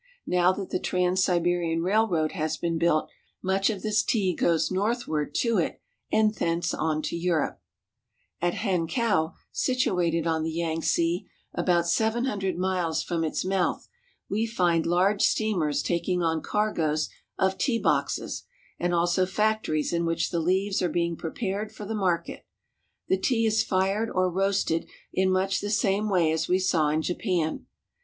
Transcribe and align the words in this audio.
Now 0.25 0.51
that 0.53 0.71
the 0.71 0.79
Trans 0.79 1.23
Siberian 1.23 1.83
Railroad 1.83 2.31
has 2.31 2.57
been 2.57 2.79
built, 2.79 3.07
much 3.43 3.69
of 3.69 3.83
this 3.83 4.01
tea 4.01 4.33
goes 4.33 4.71
northward 4.71 5.35
to 5.41 5.59
it, 5.59 5.79
and 6.11 6.33
thence 6.33 6.73
on 6.73 7.03
to 7.03 7.15
Europe. 7.15 7.61
"The 8.41 8.49
tea 8.49 8.55
is 8.55 8.55
packed 8.55 8.65
in 8.65 8.65
lead 8.71 8.77
lined 8.87 8.89
boxes." 8.89 8.97
At 8.97 9.05
Hankau, 9.05 9.33
situated 9.51 10.25
on 10.25 10.41
the 10.41 10.51
Yangtze 10.51 11.27
about 11.53 11.87
seven 11.87 12.25
hun 12.25 12.39
dred 12.39 12.57
miles 12.57 13.03
from 13.03 13.23
its 13.23 13.45
mouth, 13.45 13.87
we 14.27 14.47
find 14.47 14.87
large 14.87 15.21
steamers 15.21 15.83
taking 15.83 16.23
on 16.23 16.41
cargoes 16.41 17.07
of 17.37 17.59
tea 17.59 17.77
boxes, 17.77 18.45
and 18.79 18.95
also 18.95 19.27
factories 19.27 19.93
in 19.93 20.07
which 20.07 20.31
the 20.31 20.39
leaves 20.39 20.81
are 20.81 20.89
being 20.89 21.15
prepared 21.15 21.71
for 21.71 21.85
the 21.85 21.93
market. 21.93 22.47
The 23.07 23.19
tea 23.19 23.45
is 23.45 23.63
fired 23.63 24.09
or 24.09 24.31
roasted 24.31 24.89
in 25.13 25.29
mijch 25.29 25.61
the 25.61 25.69
same 25.69 26.09
way 26.09 26.31
as 26.31 26.47
we 26.47 26.57
saw 26.57 26.89
in 26.89 27.03
Japan. 27.03 27.67